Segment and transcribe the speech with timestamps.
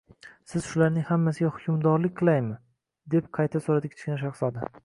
[0.51, 2.57] Siz shularning hammasiga hukmdorlik qilaymi?-
[3.15, 4.71] deb qayta so‘radi Kichkina shahzoda.